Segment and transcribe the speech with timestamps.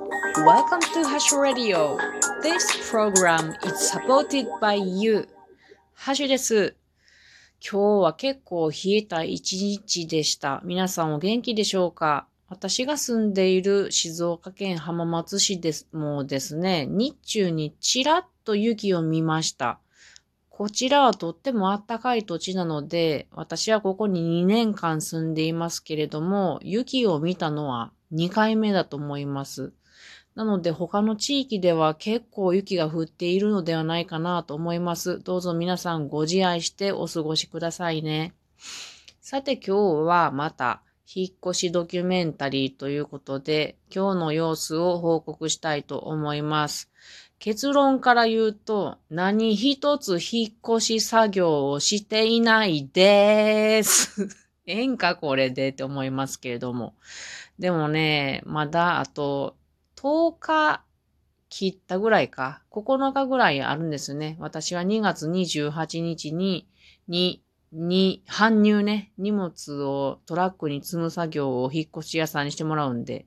[0.00, 1.98] Welcome to Hash Radio.
[2.40, 5.28] This program is supported by you.
[5.92, 6.74] ハッシュです。
[7.60, 10.62] 今日は結構冷えた一日でした。
[10.64, 12.26] 皆さんお元気でしょうか？
[12.48, 19.80] 私が住んでいる静岡県浜松市ですもうですね、日中にちらっと雪を見ました。
[20.48, 29.72] こちらはとっても暖かい土地なので、私はここに2年間住んでいますけれども、雪を見たのは2回目だと思います。
[30.34, 35.20] なので他の地域では結構雪が降っているのではないかなと思います。
[35.20, 38.34] どうぞ皆さんご自愛してお過ごしくださいね。
[39.20, 46.90] さて今日はまた引っ越しドキュメンタリーということで今日の様子を報告したいと思います。
[47.40, 54.28] 結論から言うと、何一つ引っ越し作業をしていないです。
[54.66, 56.94] ええんかこれでって思いますけれども。
[57.58, 59.56] でもね、まだあと
[60.02, 60.82] 10日
[61.50, 64.36] 切ったぐらいか、9日ぐらいあるんですね。
[64.40, 66.66] 私は2月28日に、
[67.06, 73.26] に、に、搬入ね、荷物をトラックに積む作業を引っ越し屋さんにしてもらうんで、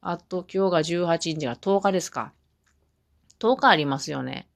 [0.00, 2.32] あと今日が18日が10日ですか。
[3.40, 4.48] 10日ありますよね。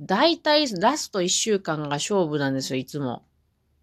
[0.00, 3.22] だいたいラスト1週間が勝負なんですよ、いつも。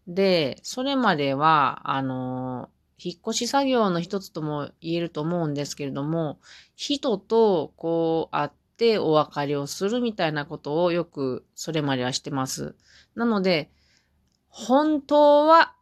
[0.05, 6.39] で、それまでは、あの引っ越し作業の一つとも言えると思うんですけれども、
[6.75, 12.75] 人とこう会ってお別れをするみたいなことをよくそれまではしてます。
[13.15, 13.69] なので、
[14.49, 15.75] 本当は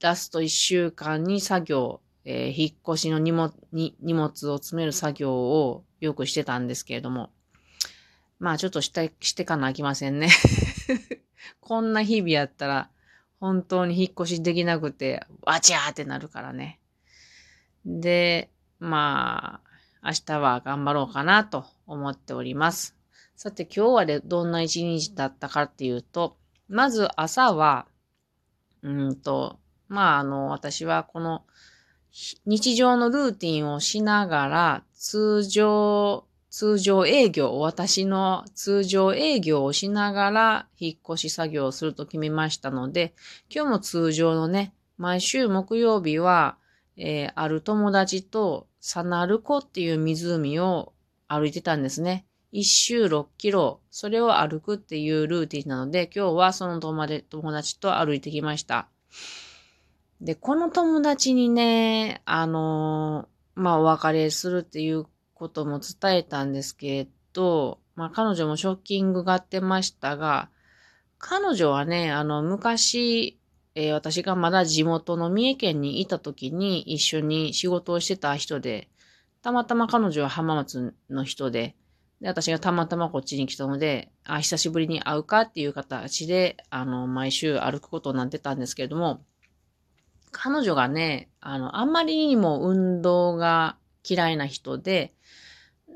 [0.00, 7.30] ラスト1週間に作業、えー、引っ越しの荷物に荷物を詰める作業をよくしてたんですけれども、
[8.40, 10.30] まあちょっとして、してかなあきませんね
[11.60, 12.90] こんな日々やったら、
[13.40, 16.80] 本当に引っ越しできなくて、わちゃーってなるからね。
[17.84, 19.60] で、ま
[20.02, 22.96] あ、明日は頑張ろうかなと思っております。
[23.36, 26.36] さて今日はでどんな一日だったかっていうと、
[26.68, 27.86] まず朝は、
[28.82, 29.58] うんと、
[29.88, 31.44] まああの、私はこの
[32.46, 36.24] 日常のルーティンをしながら通常
[36.58, 43.14] 通常営業、私の通常営業をしながら引っ越し作業をすると決めましたので、
[43.48, 46.56] 今日も通常のね、毎週木曜日は、
[46.96, 50.94] えー、ある友達とサナルコっていう湖を
[51.28, 52.26] 歩いてたんですね。
[52.50, 58.88] 一周6キロ、それを歩くっていうルーティンなので、今日はその友達と歩いてきました。
[60.20, 65.06] で、この友達にね、あのー、まあ、お別れするっていう
[65.38, 70.50] ことも伝えたんですけれど、まあ彼女もショッキングがあってましたが、
[71.18, 73.38] 彼女はね、あの昔、
[73.74, 78.88] えー、私がまだ地元の三重県にいた時に一緒に仕事をしてた人で、
[79.42, 81.76] たまたま彼女は浜松の人で、
[82.20, 89.22] で、私がたまたまこっちに来たので、あ、久しぶりに会うかっていう形で、あの、毎週歩くことになってたんですけれども、
[90.32, 93.76] 彼女がね、あの、あんまりにも運動が
[94.08, 95.14] 嫌いな人で、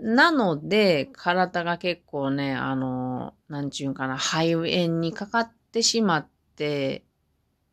[0.04, 7.04] なので、体が結構ね、あの、なんちゅうんかな、肺炎にかかってしまって、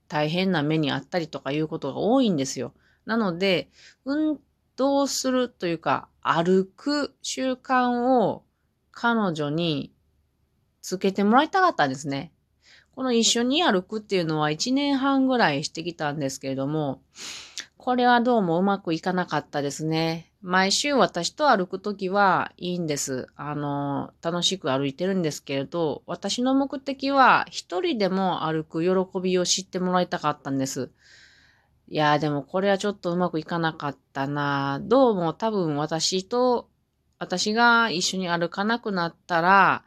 [0.08, 2.76] 大変な目にあったりとかいうことが多いんですよ。
[3.06, 3.72] なので、
[4.06, 4.40] 運
[4.76, 8.44] 動するというか、歩く習慣を
[8.92, 9.92] 彼女に
[10.84, 12.32] つけてもらいたかったんですね。
[12.92, 17.02] この一緒に歩くっていうのは1年半ぐらいしてきたんですけれども、
[17.90, 20.32] これはどうもうまくいかなかったですね。
[20.44, 23.26] 毎週私と歩くときはいいんです。
[23.36, 30.92] あの、楽しく歩いてるんですけれど、私の目的は一人でも歩く喜びを知ってもらいたかったんです。
[31.88, 36.70] いやーでもこれはちょっとうまくいかなかったなどうも多分私と、
[37.18, 39.84] 私が一緒に歩かなくなったら、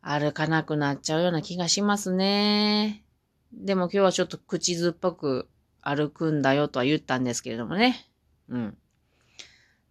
[0.00, 3.04] 歩かなくなっちゃうような気がしますね。
[3.52, 5.48] でも今日はちょっと口ずっぱく
[5.84, 8.08] 歩くんだよとは言ったんですけれどもね。
[8.48, 8.76] うん。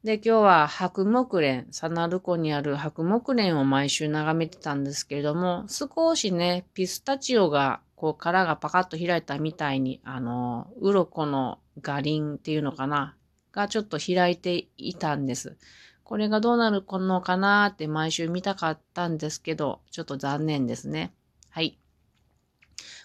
[0.03, 13.15] で、今日は白木蓮、サナル湖にある白木蓮を毎週眺めてたんですけれども、少しね、ピスタチオが、こう、殻がパカッと開いたみたいに、あの、鱗のガリンっていうのかな、
[13.53, 15.55] がちょっと開いていたんです。
[16.03, 21.13] これがどうなるのかなって毎週見たかったんですけど、ちょっと残念ですね。
[21.49, 21.79] はい。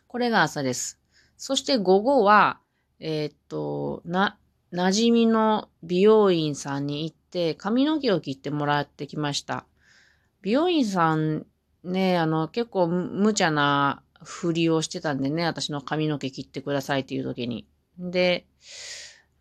[0.08, 0.98] これが朝です。
[1.36, 2.58] そして午後は、
[3.00, 4.38] えー、っと、な、
[4.72, 9.64] 馴染みの美容院さんに行って髪の毛を切ってもらってきました。
[10.42, 11.46] 美容院さん
[11.84, 17.66] ね、あの、結構無茶なふりをしてたんでね、私の髪の毛切ってくださいっていう時に。
[17.98, 18.46] で、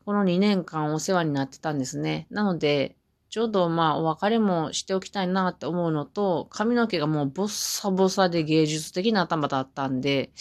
[0.05, 2.27] この2年間お世話になってたんですね。
[2.29, 2.95] なので、
[3.29, 10.31] ちょうどまあお別れもしておきたいなって思うのと、髪の毛がもうボッサボサで芸術的な頭だったんで、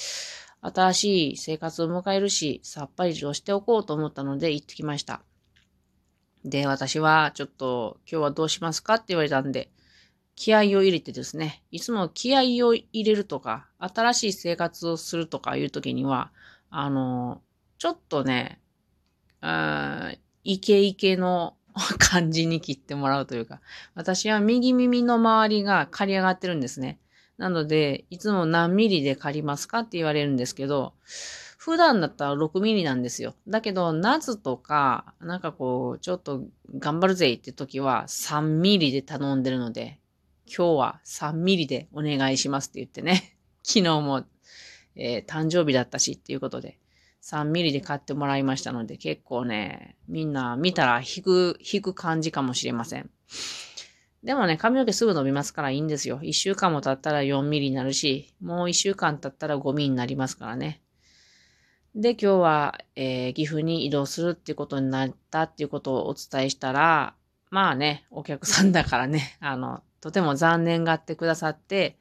[0.75, 5.23] 新しい生活を迎えるし、さっぱりとしておこうと思ったので行ってきました。
[6.45, 9.71] で、私はちょっと今日はどうしますかって言われたんで、
[10.35, 16.31] 気合を入れてですね、いつも気合を入れるとか、新しい生活をするとかいう時には、
[16.71, 17.43] あの、
[17.79, 18.61] ちょっとね、
[19.41, 20.13] あ
[20.45, 21.57] イケイケの
[21.99, 23.61] 感じに切ってもらうというか、
[23.95, 26.99] 私は右耳の周りが刈り上がってるんですね。
[27.39, 30.95] なので、いつも何ミリで刈りますかって言われるんですけど、
[31.59, 33.35] 普段だったら6ミリなんですよ。
[33.49, 36.45] だけど、夏とか、なんかこう、ちょっと
[36.79, 39.99] 頑張るぜって時は3ミリで頼んでるので、
[40.47, 43.37] 今日は3ミリでお願いしますって言ってね。
[43.65, 44.25] 昨日も、
[44.95, 46.79] えー、誕生日だったしっていうことで、
[47.23, 53.11] 3ミリで買ってもらいましたので、結構ね、みんな見たら引く、引く感じかもしれません。
[54.27, 56.19] でもね、髪の毛すぐ伸びますからいいんですよ。
[56.21, 60.83] 1週間も経ったら4ミリになるし、もう1週間経ったら5ミリになりますからね。
[61.95, 67.15] で、今日は、えー、岐阜に移動するっていうことになったっていうことをお伝えしたら、
[67.51, 71.97] まあね、お客さんだからね、 あの、とても残念がってくださって、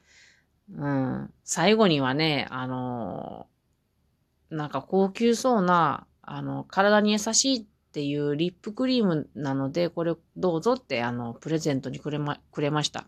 [0.74, 3.46] うん、最後にはね、あの
[4.50, 13.08] なんか高級そうな、あの、体に優しいっていうリップクリームなので、これどうぞって、あの、プレゼントにくれま、くれました。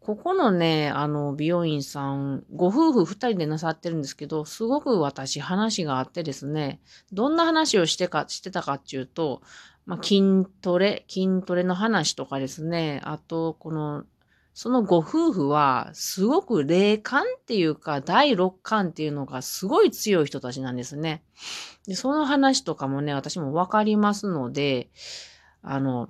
[0.00, 6.80] ここのね、あの、美容院さん、ご夫婦二人でなさってるんですけど、すごく私話があってですね、
[7.12, 9.40] どんな話をしてか、してたかっていうと、
[9.84, 14.02] まあ、筋トレ、筋トレの話とかですね、あと、この、
[14.56, 21.22] そのご夫婦は、すごく霊感っていうか、第六感っていうのがすごい強い人たちなんですね。
[21.86, 24.88] で、その話とかもね、私もわかりますので、
[25.60, 26.08] あの、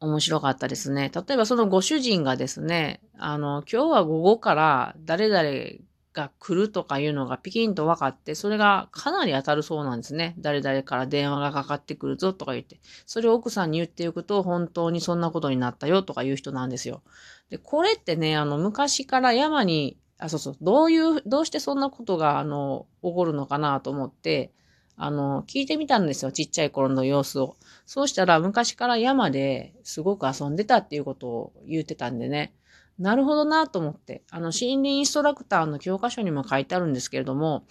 [0.00, 1.12] 面白かったですね。
[1.14, 10.34] 例えばそのご主人がですね、あの、今日は午後から誰々が来るとかいうのがピキンと分かって、それがかなり当たるそうなんですね。
[10.38, 12.80] 誰々から電話がかかってくるぞとか言って。
[13.06, 17.02] それを奥さんに言っていくと、本当にそんなことになったよとかいう人なんですよ。
[17.50, 24.52] で、これってね、あの、昔から山に、あ、そうそう、どういう、どうしてそんなことが、あの、起こるのかなと思って、
[24.96, 26.32] あの、聞いてみたんですよ。
[26.32, 27.56] ちっちゃい頃の様子を。
[27.86, 32.52] そうしたら、昔から山ですごく遊んでたっていうことを言ってたんでね。
[33.00, 37.64] なるほどなと思って、あの、森林インストラクターの教科書にも書いてあるんですけれども、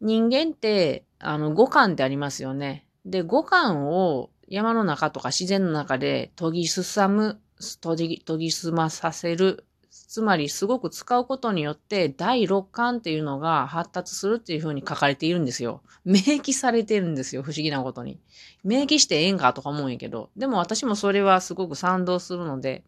[0.00, 2.86] 人間って、あの、五感ってありますよね。
[3.04, 7.40] で、五感を山の中とか自然の中で研ぎ進む、
[7.82, 9.66] 研ぎ、研ぎ澄まさせる。
[9.90, 15.82] つまり、すごく使うことによって、第六感っていうのが発達するっていうふうに書かれているんですよ。
[16.04, 17.42] 明記されてるんですよ。
[17.42, 18.20] 不思議なことに。
[18.62, 20.30] 明記してええんかとか思うんやけど。
[20.36, 22.84] でも私もそれはすごく賛同するので、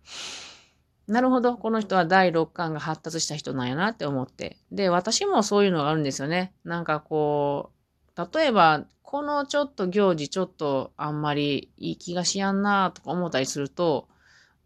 [1.08, 1.56] なるほど。
[1.56, 4.58] この人は第六感が発達した人なんやなって思って。
[4.72, 6.52] で、私もそういうのがあるんですよね。
[6.64, 7.70] なんかこ
[8.16, 14.08] う、例えば、このちょっと行事ちょっとあんまりいい気がしやんなとか思ったりすると、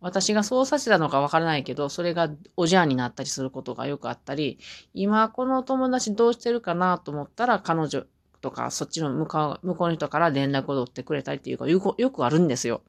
[0.01, 4.59] 私がそうさせたのかわからないけど、それがおじゃんになったりすることがよくあったり、
[4.95, 8.05] 今この友達どうしてるかなと思ったら彼女
[8.41, 12.81] とかそっちの向こう向こうの人から連絡を取ってくれたりっていうかよくあるんですよ。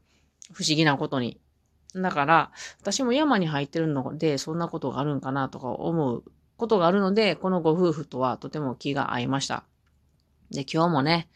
[0.53, 1.37] 不思議なことに。
[1.95, 6.23] だから、私も山に入ってるので、そんなことがあるんかなとか思う
[6.57, 9.63] ことがあるので、このご夫婦とはとても気が合いました。
[10.51, 11.29] で、今日もね、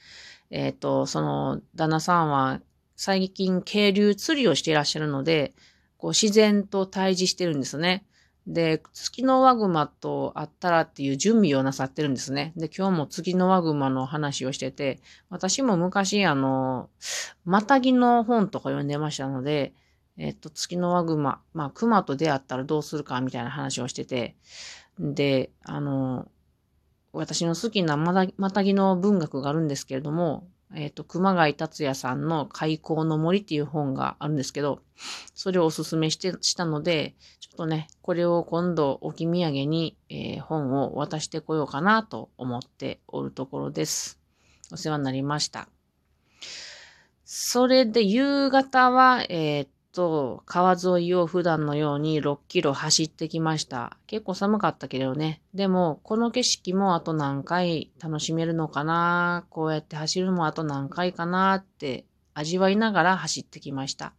[0.51, 2.61] えっ、ー、と、その、旦那さんは
[2.95, 5.53] 最近渓流釣りをしていらっしゃるので、
[5.97, 8.05] こう自然と対峙してるんですね。
[8.47, 12.53] で、月のワグマと会ったらっていう準備をなさってるんですね。
[12.55, 16.89] で、今日も月のワグマの話をしてて、私も昔あの、
[17.43, 19.73] またぎの本とか読んでましたので、
[20.17, 24.35] えっと、月のワグマ、まあ、熊と出会ったらどうするかみたいな話をしてて、
[24.99, 26.27] で、あの、
[27.11, 34.81] 私の好きなまたぎの文学があるんですけれども、えっ、と、熊谷達也さんの開口の森っていう本があるんですけど、
[35.33, 44.19] それをおすすめして、したので、ちょっとね、これを今度置き土産に、えー、本を渡してこようかなと思っておるところです。
[44.71, 45.69] お世話になりました。
[47.23, 53.97] それで夕方は、えっ、と、川沿いを普段のように6キロ走ってきました。
[54.07, 55.41] 結構寒かったけどね。
[55.53, 59.45] でも、この景色もあと何回楽しめるのかな？
[59.49, 64.13] こうやって走るのもあと何回かなって味わいながら走ってきました。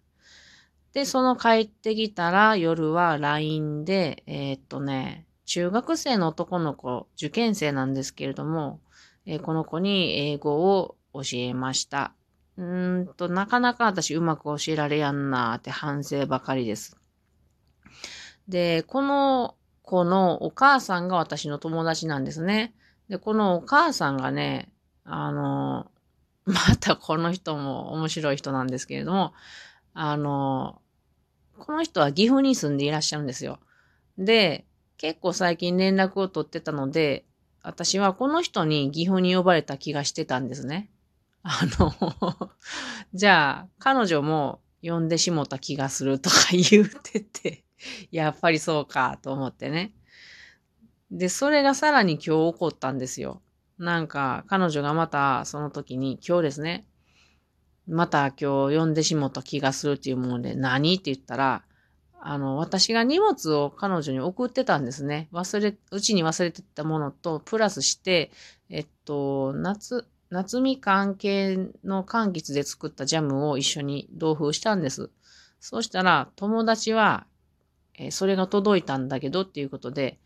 [0.95, 8.80] で、その帰ってきたら夜は LINE で、えー、っとね、中学生の男の子、受験生なんですけれども、
[9.26, 12.12] えー、この子に英語を教えました。
[12.59, 16.97] うんと、なかなか私うまく教えられやんなって反省ばかりです。
[18.49, 22.75] で、この子のお母さんが私の友達なんですね。
[23.09, 24.71] で、このお母さんがね、
[25.05, 25.91] あの、
[26.47, 29.35] またこの人も面白い人なんですけれども、
[29.95, 30.81] あの、
[31.59, 33.59] この人は岐阜に住んでいらっしゃるんですよ。
[34.17, 34.65] で、
[34.97, 37.25] 結構最近連絡を取ってたので、
[37.63, 40.89] 私はこの人に岐阜に呼ばれた気がしてたんですね。
[41.49, 42.50] あの
[43.15, 47.65] じゃあ、彼女も呼んでしもた気がするとか言うてて
[48.11, 49.93] やっぱりそうかと思ってね。
[51.12, 53.43] で、それがさらに今日起こったんですよ。
[53.79, 56.85] なんか、彼女がまたその時に、今日ですね、
[57.87, 61.62] また今日呼んでしもた気がするっていうもので、何って言ったら、
[62.21, 65.29] あの、私が荷物を彼女に送ってたんですね。
[65.33, 68.33] 忘れ、うちに忘れてたものと、プラスして、
[68.69, 75.11] えっと、夏、夏みかん系の柑橘で作ったジャムを一緒に同封したんです。
[75.61, 77.26] そうしたら、友達は、
[77.95, 80.18] えー、それが届いたんだけどっていうことで、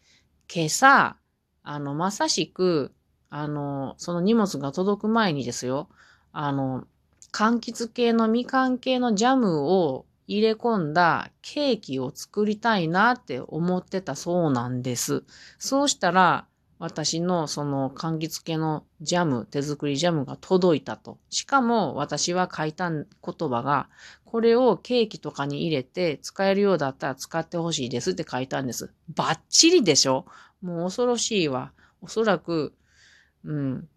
[0.53, 1.17] 今朝、
[1.63, 2.93] あの、まさしく、
[3.29, 5.89] あの、その荷物が届く前にですよ、
[6.33, 6.87] あの、
[7.33, 15.25] 柑橘系のみかん系のジャムを入れ込んだケーキを作りたいなって思ってたそうなんです。
[15.59, 16.47] そうしたら、
[16.81, 21.19] 私のその柑橘系のジャム、手作りジャムが届いたと。
[21.29, 23.91] しかも私は書いた言葉が、
[24.25, 28.91] これをケーキとかに入れて使えるようだったら使ってほしいですって書いたんです。
[29.15, 30.25] バッチリでしょ？
[30.63, 31.73] もう恐ろしいわ。
[32.01, 32.73] おそらく、
[33.45, 33.89] うん、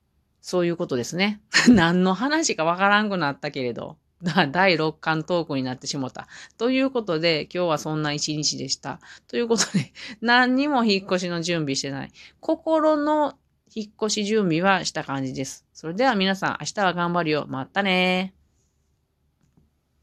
[0.42, 1.42] そういうことですね。
[1.70, 3.98] 何の話かわからんくなったけれど。
[4.52, 6.28] 第6巻トークになってしもた。
[6.58, 9.00] ということで、今日はそんな一日でした。
[9.28, 12.12] ということで、 何にも引っ越しの準備してない。
[12.40, 13.38] 心の
[13.76, 15.66] 引っ越し準備はした感じです。
[15.74, 17.46] それでは皆さん、明日は頑張るよ。
[17.48, 18.34] またね